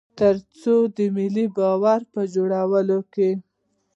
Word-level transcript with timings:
تر 0.19 0.35
څو 0.61 0.75
د 0.97 0.99
ملي 1.15 1.45
باور 1.57 2.01
په 2.13 2.21
جوړولو 2.33 2.99
کې. 3.13 3.29